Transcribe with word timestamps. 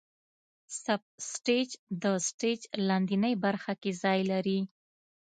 سب 0.83 1.01
سټیج 1.31 1.69
د 2.03 2.05
سټیج 2.27 2.59
لاندینۍ 2.87 3.33
برخه 3.45 3.73
کې 3.81 3.91
ځای 4.03 4.19
لري. 4.31 4.59